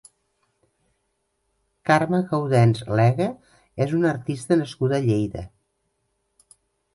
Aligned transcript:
Carme 1.89 2.21
Gaudens 2.31 2.81
Lega 3.01 3.27
és 3.87 3.93
una 3.99 4.09
artista 4.13 4.59
nascuda 4.63 4.99
a 5.01 5.05
Lleida. 5.05 5.47